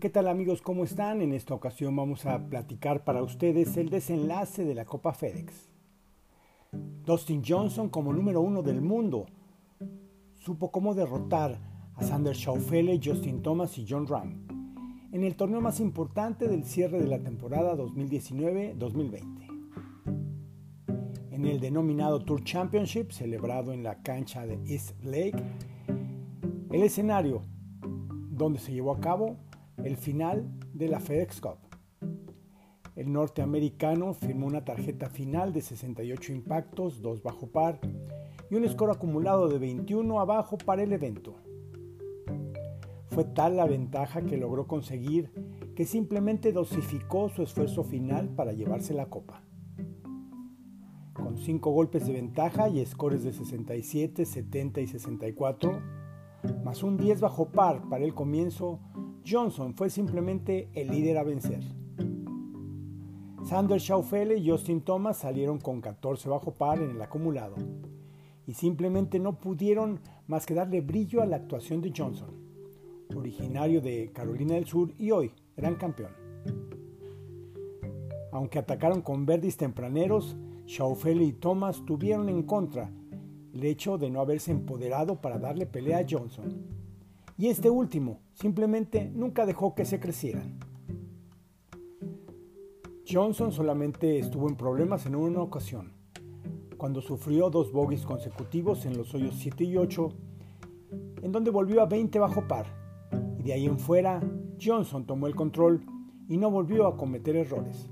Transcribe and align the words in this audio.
¿Qué 0.00 0.08
tal 0.08 0.28
amigos? 0.28 0.62
¿Cómo 0.62 0.84
están? 0.84 1.20
En 1.20 1.34
esta 1.34 1.52
ocasión 1.52 1.94
vamos 1.94 2.24
a 2.24 2.46
platicar 2.48 3.04
para 3.04 3.22
ustedes 3.22 3.76
el 3.76 3.90
desenlace 3.90 4.64
de 4.64 4.74
la 4.74 4.86
Copa 4.86 5.12
FedEx. 5.12 5.68
Dustin 7.04 7.42
Johnson 7.46 7.90
como 7.90 8.10
número 8.14 8.40
uno 8.40 8.62
del 8.62 8.80
mundo 8.80 9.26
supo 10.38 10.70
cómo 10.70 10.94
derrotar 10.94 11.58
a 11.96 12.02
Sander 12.02 12.34
Schaufele, 12.34 12.98
Justin 13.04 13.42
Thomas 13.42 13.76
y 13.76 13.84
John 13.86 14.06
Ram 14.06 14.46
en 15.12 15.22
el 15.22 15.36
torneo 15.36 15.60
más 15.60 15.80
importante 15.80 16.48
del 16.48 16.64
cierre 16.64 16.98
de 16.98 17.06
la 17.06 17.18
temporada 17.18 17.76
2019-2020. 17.76 19.20
En 21.30 21.44
el 21.44 21.60
denominado 21.60 22.24
Tour 22.24 22.42
Championship 22.42 23.10
celebrado 23.10 23.74
en 23.74 23.82
la 23.82 24.00
cancha 24.00 24.46
de 24.46 24.54
East 24.66 24.98
Lake, 25.04 25.44
el 26.70 26.82
escenario 26.84 27.42
donde 28.30 28.60
se 28.60 28.72
llevó 28.72 28.92
a 28.92 29.00
cabo 29.00 29.36
el 29.84 29.96
final 29.96 30.50
de 30.74 30.88
la 30.88 31.00
FedEx 31.00 31.40
Cup. 31.40 31.58
El 32.96 33.12
norteamericano 33.12 34.12
firmó 34.14 34.46
una 34.46 34.64
tarjeta 34.64 35.08
final 35.08 35.52
de 35.52 35.62
68 35.62 36.32
impactos, 36.32 37.00
2 37.00 37.22
bajo 37.22 37.46
par 37.46 37.80
y 38.50 38.56
un 38.56 38.68
score 38.68 38.90
acumulado 38.90 39.48
de 39.48 39.58
21 39.58 40.20
abajo 40.20 40.58
para 40.58 40.82
el 40.82 40.92
evento. 40.92 41.36
Fue 43.06 43.24
tal 43.24 43.56
la 43.56 43.66
ventaja 43.66 44.22
que 44.22 44.36
logró 44.36 44.66
conseguir 44.66 45.30
que 45.74 45.86
simplemente 45.86 46.52
dosificó 46.52 47.28
su 47.28 47.42
esfuerzo 47.42 47.84
final 47.84 48.28
para 48.28 48.52
llevarse 48.52 48.92
la 48.92 49.06
copa. 49.06 49.42
Con 51.14 51.38
5 51.38 51.70
golpes 51.70 52.06
de 52.06 52.12
ventaja 52.12 52.68
y 52.68 52.84
scores 52.84 53.24
de 53.24 53.32
67, 53.32 54.26
70 54.26 54.80
y 54.80 54.86
64, 54.86 55.80
más 56.64 56.82
un 56.82 56.96
10 56.96 57.20
bajo 57.20 57.50
par 57.50 57.88
para 57.88 58.04
el 58.04 58.14
comienzo, 58.14 58.80
Johnson 59.26 59.74
fue 59.74 59.90
simplemente 59.90 60.68
el 60.74 60.88
líder 60.88 61.18
a 61.18 61.24
vencer. 61.24 61.60
Sander 63.44 63.80
Schaufele 63.80 64.36
y 64.36 64.48
Justin 64.48 64.80
Thomas 64.82 65.18
salieron 65.18 65.58
con 65.58 65.80
14 65.80 66.28
bajo 66.28 66.52
par 66.52 66.78
en 66.78 66.90
el 66.90 67.02
acumulado 67.02 67.56
y 68.46 68.54
simplemente 68.54 69.18
no 69.18 69.38
pudieron 69.38 70.00
más 70.26 70.46
que 70.46 70.54
darle 70.54 70.80
brillo 70.80 71.22
a 71.22 71.26
la 71.26 71.36
actuación 71.36 71.80
de 71.80 71.92
Johnson, 71.96 72.30
originario 73.14 73.80
de 73.80 74.10
Carolina 74.12 74.54
del 74.54 74.66
Sur 74.66 74.92
y 74.98 75.10
hoy 75.10 75.32
gran 75.56 75.76
campeón. 75.76 76.12
Aunque 78.32 78.58
atacaron 78.58 79.02
con 79.02 79.26
verdis 79.26 79.56
tempraneros, 79.56 80.36
Schaufele 80.66 81.24
y 81.24 81.32
Thomas 81.32 81.84
tuvieron 81.84 82.28
en 82.28 82.44
contra 82.44 82.90
el 83.52 83.64
hecho 83.64 83.98
de 83.98 84.10
no 84.10 84.20
haberse 84.20 84.52
empoderado 84.52 85.20
para 85.20 85.38
darle 85.38 85.66
pelea 85.66 85.98
a 85.98 86.06
Johnson 86.08 86.79
y 87.40 87.48
este 87.48 87.70
último 87.70 88.20
simplemente 88.34 89.10
nunca 89.14 89.46
dejó 89.46 89.74
que 89.74 89.86
se 89.86 89.98
crecieran. 89.98 90.58
Johnson 93.10 93.50
solamente 93.50 94.18
estuvo 94.18 94.46
en 94.46 94.56
problemas 94.56 95.06
en 95.06 95.16
una 95.16 95.40
ocasión, 95.40 95.94
cuando 96.76 97.00
sufrió 97.00 97.48
dos 97.48 97.72
bogies 97.72 98.02
consecutivos 98.02 98.84
en 98.84 98.98
los 98.98 99.14
hoyos 99.14 99.36
7 99.38 99.64
y 99.64 99.78
8, 99.78 100.12
en 101.22 101.32
donde 101.32 101.50
volvió 101.50 101.80
a 101.80 101.86
20 101.86 102.18
bajo 102.18 102.46
par, 102.46 102.66
y 103.38 103.42
de 103.44 103.54
ahí 103.54 103.64
en 103.64 103.78
fuera 103.78 104.20
Johnson 104.62 105.06
tomó 105.06 105.26
el 105.26 105.34
control 105.34 105.80
y 106.28 106.36
no 106.36 106.50
volvió 106.50 106.86
a 106.86 106.98
cometer 106.98 107.36
errores. 107.36 107.88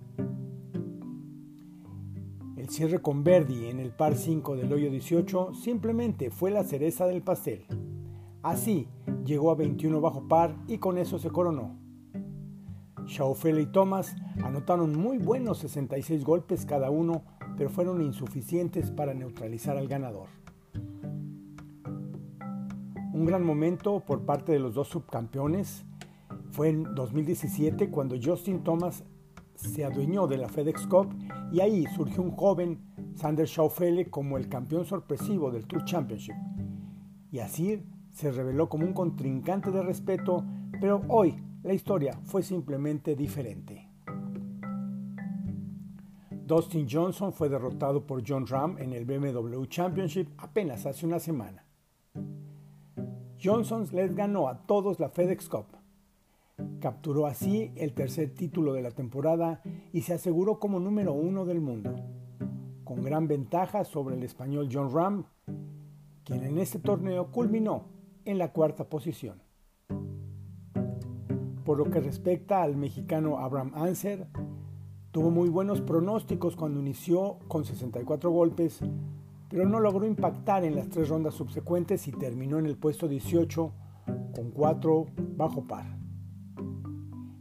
El 2.58 2.68
cierre 2.68 3.00
con 3.00 3.24
Verdi 3.24 3.70
en 3.70 3.80
el 3.80 3.92
par 3.92 4.14
5 4.14 4.56
del 4.56 4.70
hoyo 4.74 4.90
18 4.90 5.54
simplemente 5.54 6.28
fue 6.30 6.50
la 6.50 6.64
cereza 6.64 7.06
del 7.06 7.22
pastel. 7.22 7.64
Así, 8.42 8.88
llegó 9.28 9.50
a 9.50 9.54
21 9.54 10.00
bajo 10.00 10.26
par 10.26 10.56
y 10.66 10.78
con 10.78 10.96
eso 10.96 11.18
se 11.18 11.28
coronó. 11.28 11.76
Schaufel 13.06 13.60
y 13.60 13.66
Thomas 13.66 14.16
anotaron 14.42 14.98
muy 14.98 15.18
buenos 15.18 15.58
66 15.58 16.24
golpes 16.24 16.64
cada 16.64 16.90
uno, 16.90 17.22
pero 17.56 17.68
fueron 17.68 18.00
insuficientes 18.00 18.90
para 18.90 19.12
neutralizar 19.12 19.76
al 19.76 19.86
ganador. 19.86 20.28
Un 23.12 23.26
gran 23.26 23.44
momento 23.44 24.00
por 24.00 24.24
parte 24.24 24.52
de 24.52 24.60
los 24.60 24.74
dos 24.74 24.88
subcampeones 24.88 25.84
fue 26.50 26.70
en 26.70 26.94
2017 26.94 27.90
cuando 27.90 28.16
Justin 28.22 28.64
Thomas 28.64 29.04
se 29.56 29.84
adueñó 29.84 30.26
de 30.26 30.38
la 30.38 30.48
FedEx 30.48 30.86
Cup 30.86 31.14
y 31.52 31.60
ahí 31.60 31.84
surgió 31.96 32.22
un 32.22 32.30
joven 32.30 32.80
Sander 33.14 33.46
Schaufele 33.46 34.08
como 34.08 34.38
el 34.38 34.48
campeón 34.48 34.86
sorpresivo 34.86 35.50
del 35.50 35.66
Tour 35.66 35.84
Championship. 35.84 36.34
Y 37.30 37.40
así 37.40 37.82
se 38.18 38.32
reveló 38.32 38.68
como 38.68 38.84
un 38.84 38.92
contrincante 38.92 39.70
de 39.70 39.80
respeto, 39.80 40.44
pero 40.80 41.02
hoy 41.06 41.40
la 41.62 41.72
historia 41.72 42.18
fue 42.24 42.42
simplemente 42.42 43.14
diferente. 43.14 43.88
Dustin 46.44 46.88
Johnson 46.90 47.32
fue 47.32 47.48
derrotado 47.48 48.04
por 48.04 48.24
John 48.26 48.44
Ram 48.44 48.76
en 48.78 48.92
el 48.92 49.04
BMW 49.04 49.64
Championship 49.66 50.30
apenas 50.36 50.84
hace 50.84 51.06
una 51.06 51.20
semana. 51.20 51.64
Johnson 53.40 53.86
les 53.92 54.12
ganó 54.16 54.48
a 54.48 54.66
todos 54.66 54.98
la 54.98 55.10
FedEx 55.10 55.48
Cup. 55.48 55.66
Capturó 56.80 57.24
así 57.24 57.70
el 57.76 57.92
tercer 57.92 58.34
título 58.34 58.72
de 58.72 58.82
la 58.82 58.90
temporada 58.90 59.62
y 59.92 60.00
se 60.00 60.14
aseguró 60.14 60.58
como 60.58 60.80
número 60.80 61.12
uno 61.12 61.44
del 61.44 61.60
mundo, 61.60 61.94
con 62.82 63.04
gran 63.04 63.28
ventaja 63.28 63.84
sobre 63.84 64.16
el 64.16 64.24
español 64.24 64.68
John 64.72 64.92
Ram, 64.92 65.24
quien 66.24 66.42
en 66.42 66.58
este 66.58 66.80
torneo 66.80 67.30
culminó 67.30 67.96
en 68.28 68.36
la 68.36 68.52
cuarta 68.52 68.84
posición. 68.90 69.40
Por 71.64 71.78
lo 71.78 71.90
que 71.90 71.98
respecta 71.98 72.62
al 72.62 72.76
mexicano 72.76 73.38
Abraham 73.38 73.72
Anser, 73.74 74.26
tuvo 75.12 75.30
muy 75.30 75.48
buenos 75.48 75.80
pronósticos 75.80 76.54
cuando 76.54 76.78
inició 76.78 77.38
con 77.48 77.64
64 77.64 78.30
golpes, 78.30 78.80
pero 79.48 79.66
no 79.66 79.80
logró 79.80 80.06
impactar 80.06 80.62
en 80.64 80.76
las 80.76 80.90
tres 80.90 81.08
rondas 81.08 81.34
subsecuentes 81.34 82.06
y 82.06 82.12
terminó 82.12 82.58
en 82.58 82.66
el 82.66 82.76
puesto 82.76 83.08
18 83.08 83.72
con 84.34 84.50
4 84.50 85.06
bajo 85.34 85.66
par. 85.66 85.86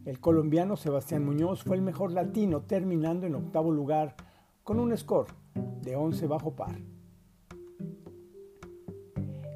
El 0.06 0.22
colombiano 0.22 0.78
Sebastián 0.78 1.25
Muñoz 1.25 1.66
fue 1.66 1.75
el 1.75 1.81
mejor 1.81 2.14
latino 2.14 2.62
terminando 2.62 3.28
en 3.28 3.36
octavo 3.36 3.74
lugar 3.74 4.16
con 4.64 4.80
un 4.80 4.96
score 4.98 5.34
de 5.81 5.98
11 5.98 6.28
bajo 6.28 6.56
par. 6.56 6.80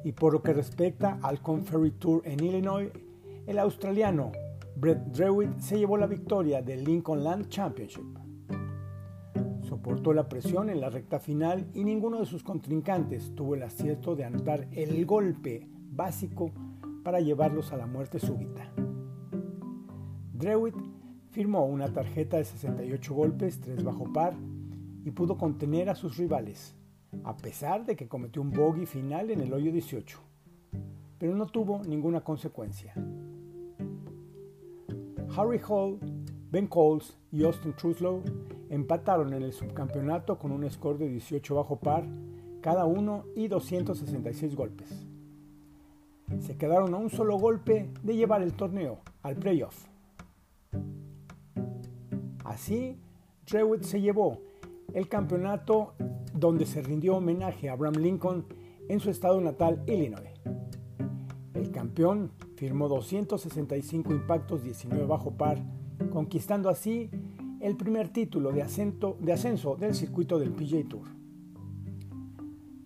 Y 0.04 0.12
por 0.12 0.32
lo 0.32 0.42
que 0.42 0.52
respecta 0.52 1.18
al 1.22 1.40
Conferry 1.40 1.92
Tour 1.92 2.22
en 2.24 2.42
Illinois, 2.42 2.90
el 3.46 3.58
australiano 3.58 4.32
Brett 4.76 4.98
Drewitt 5.12 5.58
se 5.60 5.78
llevó 5.78 5.96
la 5.96 6.06
victoria 6.06 6.62
del 6.62 6.84
Lincoln 6.84 7.22
Land 7.22 7.48
Championship. 7.48 8.18
Soportó 9.62 10.12
la 10.12 10.28
presión 10.28 10.70
en 10.70 10.80
la 10.80 10.90
recta 10.90 11.18
final 11.18 11.66
y 11.74 11.84
ninguno 11.84 12.18
de 12.18 12.26
sus 12.26 12.42
contrincantes 12.42 13.34
tuvo 13.34 13.54
el 13.54 13.62
acierto 13.62 14.16
de 14.16 14.24
anotar 14.24 14.66
el 14.72 15.06
golpe 15.06 15.68
básico 15.90 16.50
para 17.04 17.20
llevarlos 17.20 17.72
a 17.72 17.76
la 17.76 17.86
muerte 17.86 18.18
súbita. 18.18 18.72
Drewitt 20.32 20.74
firmó 21.30 21.64
una 21.64 21.92
tarjeta 21.92 22.36
de 22.36 22.44
68 22.44 23.14
golpes, 23.14 23.60
3 23.60 23.84
bajo 23.84 24.12
par, 24.12 24.34
y 25.04 25.10
pudo 25.10 25.38
contener 25.38 25.88
a 25.88 25.94
sus 25.94 26.16
rivales, 26.16 26.74
a 27.24 27.36
pesar 27.36 27.84
de 27.84 27.96
que 27.96 28.08
cometió 28.08 28.42
un 28.42 28.50
bogey 28.50 28.86
final 28.86 29.30
en 29.30 29.40
el 29.40 29.52
hoyo 29.52 29.72
18, 29.72 30.18
pero 31.18 31.34
no 31.34 31.46
tuvo 31.46 31.82
ninguna 31.84 32.22
consecuencia. 32.22 32.94
Harry 35.36 35.60
Hall, 35.68 35.98
Ben 36.50 36.66
Coles 36.66 37.16
y 37.30 37.44
Austin 37.44 37.72
Truslow 37.74 38.22
empataron 38.68 39.32
en 39.32 39.42
el 39.42 39.52
subcampeonato 39.52 40.38
con 40.38 40.52
un 40.52 40.68
score 40.70 40.98
de 40.98 41.08
18 41.08 41.54
bajo 41.54 41.76
par 41.76 42.04
cada 42.60 42.84
uno 42.84 43.24
y 43.34 43.48
266 43.48 44.54
golpes. 44.54 45.06
Se 46.40 46.56
quedaron 46.56 46.94
a 46.94 46.96
un 46.96 47.10
solo 47.10 47.38
golpe 47.38 47.90
de 48.02 48.16
llevar 48.16 48.42
el 48.42 48.54
torneo 48.54 48.98
al 49.22 49.36
playoff. 49.36 49.86
Así, 52.44 52.96
Drewitt 53.50 53.82
se 53.82 54.00
llevó 54.00 54.38
el 54.94 55.08
campeonato 55.08 55.94
donde 56.42 56.66
se 56.66 56.82
rindió 56.82 57.16
homenaje 57.16 57.70
a 57.70 57.74
Abraham 57.74 57.94
Lincoln 58.00 58.44
en 58.88 58.98
su 58.98 59.10
estado 59.10 59.40
natal, 59.40 59.84
Illinois. 59.86 60.28
El 61.54 61.70
campeón 61.70 62.32
firmó 62.56 62.88
265 62.88 64.12
impactos, 64.12 64.64
19 64.64 65.06
bajo 65.06 65.30
par, 65.30 65.62
conquistando 66.10 66.68
así 66.68 67.08
el 67.60 67.76
primer 67.76 68.08
título 68.08 68.50
de, 68.50 68.60
ascenso 68.60 69.76
del 69.76 69.94
circuito 69.94 70.40
del 70.40 70.50
PJ 70.50 70.88
Tour. 70.88 71.06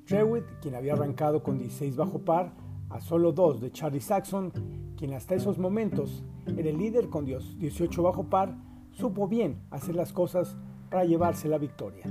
Trewitt, 0.04 0.44
quien 0.60 0.74
había 0.74 0.92
arrancado 0.92 1.42
con 1.42 1.58
16 1.58 1.96
bajo 1.96 2.18
par, 2.18 2.52
a 2.90 3.00
solo 3.00 3.32
dos 3.32 3.62
de 3.62 3.72
Charlie 3.72 4.02
Saxon, 4.02 4.52
quien 4.98 5.14
hasta 5.14 5.34
esos 5.34 5.58
momentos 5.58 6.22
era 6.58 6.68
el 6.68 6.76
líder 6.76 7.08
con 7.08 7.24
18 7.24 8.02
bajo 8.02 8.24
par, 8.24 8.54
supo 8.92 9.26
bien 9.26 9.62
hacer 9.70 9.94
las 9.94 10.12
cosas 10.12 10.58
para 10.90 11.06
llevarse 11.06 11.48
la 11.48 11.56
victoria. 11.56 12.04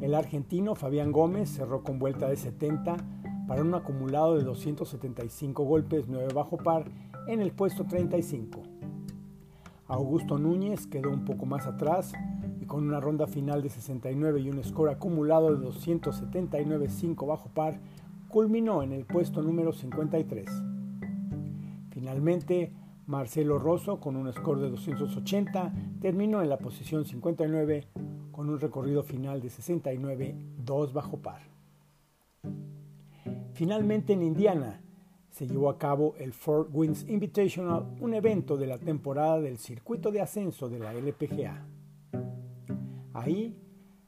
El 0.00 0.14
argentino 0.14 0.74
Fabián 0.74 1.12
Gómez 1.12 1.50
cerró 1.50 1.82
con 1.82 1.98
vuelta 1.98 2.28
de 2.28 2.36
70 2.36 2.96
para 3.46 3.62
un 3.62 3.74
acumulado 3.74 4.38
de 4.38 4.44
275 4.44 5.62
golpes 5.64 6.06
9 6.08 6.28
bajo 6.34 6.56
par 6.56 6.84
en 7.26 7.40
el 7.40 7.52
puesto 7.52 7.84
35. 7.84 8.62
Augusto 9.88 10.38
Núñez 10.38 10.86
quedó 10.86 11.10
un 11.10 11.26
poco 11.26 11.44
más 11.44 11.66
atrás 11.66 12.12
y 12.60 12.64
con 12.64 12.86
una 12.86 13.00
ronda 13.00 13.26
final 13.26 13.60
de 13.60 13.68
69 13.68 14.40
y 14.40 14.48
un 14.48 14.64
score 14.64 14.88
acumulado 14.88 15.54
de 15.54 15.62
279 15.62 16.88
5 16.88 17.26
bajo 17.26 17.50
par, 17.50 17.80
culminó 18.28 18.82
en 18.82 18.92
el 18.92 19.04
puesto 19.04 19.42
número 19.42 19.72
53. 19.72 20.48
Finalmente, 21.90 22.72
Marcelo 23.06 23.58
Rosso, 23.58 24.00
con 24.00 24.16
un 24.16 24.32
score 24.32 24.60
de 24.60 24.70
280, 24.70 25.74
terminó 26.00 26.40
en 26.40 26.48
la 26.48 26.58
posición 26.58 27.04
59 27.04 27.88
con 28.32 28.48
un 28.48 28.58
recorrido 28.58 29.02
final 29.02 29.40
de 29.40 29.50
69, 29.50 30.34
2 30.64 30.92
bajo 30.92 31.18
par. 31.18 31.42
Finalmente 33.52 34.12
en 34.12 34.22
Indiana 34.22 34.80
se 35.30 35.46
llevó 35.46 35.70
a 35.70 35.78
cabo 35.78 36.14
el 36.18 36.32
Fort 36.32 36.70
Winds 36.72 37.08
Invitational, 37.08 37.86
un 38.00 38.14
evento 38.14 38.56
de 38.56 38.66
la 38.66 38.78
temporada 38.78 39.40
del 39.40 39.58
circuito 39.58 40.10
de 40.10 40.20
ascenso 40.20 40.68
de 40.68 40.78
la 40.78 40.92
LPGA. 40.92 41.66
Ahí, 43.12 43.56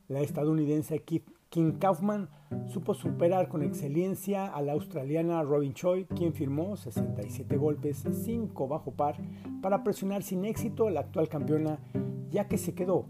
la 0.08 0.20
estadounidense 0.20 1.02
Kim 1.02 1.78
Kaufman 1.78 2.28
supo 2.66 2.94
superar 2.94 3.48
con 3.48 3.62
excelencia 3.62 4.46
a 4.46 4.62
la 4.62 4.72
australiana 4.72 5.42
Robin 5.42 5.74
Choi, 5.74 6.06
quien 6.06 6.32
firmó 6.32 6.76
67 6.76 7.56
golpes, 7.56 8.04
5 8.10 8.68
bajo 8.68 8.92
par, 8.92 9.16
para 9.60 9.84
presionar 9.84 10.22
sin 10.22 10.44
éxito 10.44 10.86
a 10.86 10.90
la 10.90 11.00
actual 11.00 11.28
campeona, 11.28 11.78
ya 12.30 12.48
que 12.48 12.56
se 12.56 12.74
quedó 12.74 13.06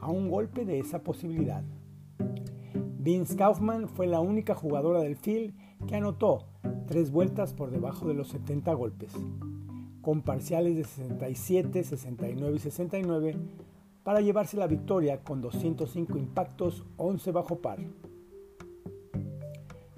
a 0.00 0.10
un 0.10 0.28
golpe 0.28 0.64
de 0.64 0.78
esa 0.78 1.02
posibilidad. 1.02 1.62
Vince 2.98 3.36
Kaufman 3.36 3.88
fue 3.88 4.06
la 4.06 4.20
única 4.20 4.54
jugadora 4.54 5.00
del 5.00 5.16
field 5.16 5.54
que 5.86 5.96
anotó 5.96 6.46
tres 6.86 7.10
vueltas 7.10 7.54
por 7.54 7.70
debajo 7.70 8.06
de 8.08 8.14
los 8.14 8.28
70 8.28 8.72
golpes, 8.74 9.12
con 10.02 10.22
parciales 10.22 10.76
de 10.76 10.84
67, 10.84 11.84
69 11.84 12.56
y 12.56 12.58
69 12.58 13.36
para 14.02 14.20
llevarse 14.22 14.56
la 14.56 14.66
victoria 14.66 15.22
con 15.22 15.42
205 15.42 16.16
impactos, 16.16 16.84
11 16.96 17.30
bajo 17.30 17.58
par. 17.58 17.78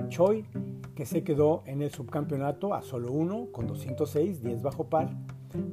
Choi, 0.08 0.44
que 0.96 1.06
se 1.06 1.22
quedó 1.22 1.62
en 1.64 1.80
el 1.80 1.92
subcampeonato 1.92 2.74
a 2.74 2.82
solo 2.82 3.12
uno 3.12 3.52
con 3.52 3.68
206, 3.68 4.42
10 4.42 4.62
bajo 4.62 4.88
par, 4.88 5.16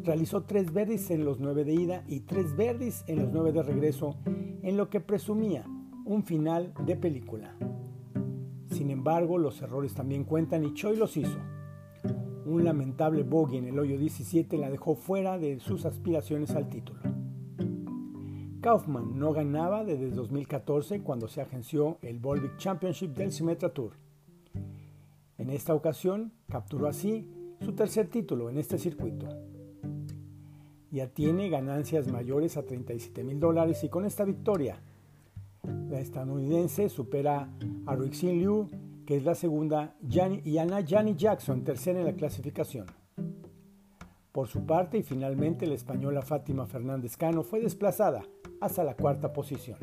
realizó 0.04 0.44
tres 0.44 0.74
verdis 0.74 1.12
en 1.12 1.26
los 1.26 1.40
9 1.40 1.64
de 1.64 1.74
ida 1.74 2.04
y 2.08 2.22
tres 2.22 2.56
verdis 2.56 3.04
en 3.08 3.20
los 3.20 3.32
9 3.32 3.52
de 3.52 3.64
regreso, 3.64 4.16
en 4.26 4.78
lo 4.78 4.90
que 4.90 5.00
presumía 5.00 5.66
un 6.06 6.24
final 6.24 6.74
de 6.86 6.96
película. 6.96 7.56
Sin 8.68 8.90
embargo, 8.92 9.38
los 9.38 9.62
errores 9.62 9.94
también 9.94 10.24
cuentan 10.24 10.64
y 10.64 10.74
Choi 10.74 10.96
los 10.96 11.18
hizo. 11.18 11.38
Un 12.46 12.64
lamentable 12.64 13.24
bogey 13.24 13.58
en 13.58 13.66
el 13.66 13.78
hoyo 13.78 13.98
17 13.98 14.58
la 14.58 14.70
dejó 14.70 14.96
fuera 14.96 15.38
de 15.38 15.60
sus 15.60 15.86
aspiraciones 15.86 16.52
al 16.52 16.70
título. 16.70 17.00
Kaufman 18.62 19.18
no 19.18 19.34
ganaba 19.34 19.84
desde 19.84 20.10
2014 20.10 21.02
cuando 21.02 21.28
se 21.28 21.42
agenció 21.42 21.98
el 22.02 22.20
Volvic 22.20 22.58
Championship 22.58 23.16
del 23.16 23.32
Symmetra 23.32 23.70
Tour. 23.70 23.94
En 25.38 25.50
esta 25.50 25.74
ocasión 25.74 26.34
capturó 26.50 26.88
así 26.88 27.30
su 27.62 27.74
tercer 27.74 28.08
título 28.08 28.50
en 28.50 28.58
este 28.58 28.78
circuito. 28.78 29.28
Ya 30.92 31.08
tiene 31.08 31.50
ganancias 31.50 32.08
mayores 32.08 32.58
a 32.58 32.64
37 32.64 33.24
mil 33.24 33.40
dólares 33.40 33.84
y 33.84 33.90
con 33.90 34.06
esta 34.06 34.24
victoria 34.24 34.82
la 35.90 36.00
estadounidense 36.00 36.90
supera 36.90 37.50
a 37.86 37.96
Ruixin 37.96 38.40
Liu, 38.40 38.70
que 39.06 39.18
es 39.18 39.24
la 39.24 39.36
segunda, 39.36 39.96
y 40.44 40.58
Ana 40.58 40.84
Jani 40.86 41.16
Jackson, 41.16 41.64
tercera 41.64 42.00
en 42.00 42.06
la 42.06 42.14
clasificación. 42.14 42.88
Por 44.32 44.48
su 44.48 44.66
parte, 44.66 45.00
y 45.00 45.04
finalmente 45.04 45.66
la 45.66 45.76
española 45.76 46.22
Fátima 46.22 46.68
Fernández 46.68 47.18
Cano 47.18 47.44
fue 47.44 47.60
desplazada 47.60 48.24
hasta 48.62 48.84
la 48.84 48.96
cuarta 48.96 49.34
posición. 49.34 49.78